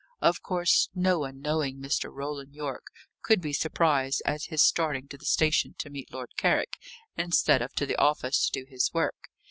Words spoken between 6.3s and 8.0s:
Carrick, instead of to the